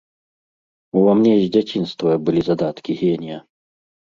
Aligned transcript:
Ува 1.01 1.13
мне 1.19 1.33
з 1.39 1.45
дзяцінства 1.57 2.17
былі 2.25 2.41
задаткі 2.49 2.91
генія. 3.03 3.37